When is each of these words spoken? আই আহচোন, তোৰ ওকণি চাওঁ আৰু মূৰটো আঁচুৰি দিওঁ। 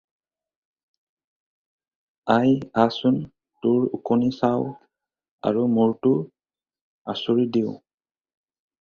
আই 2.37 2.49
আহচোন, 2.81 3.21
তোৰ 3.67 3.87
ওকণি 3.99 4.33
চাওঁ 4.41 4.67
আৰু 5.51 5.69
মূৰটো 5.79 6.17
আঁচুৰি 7.15 7.51
দিওঁ। 7.59 7.81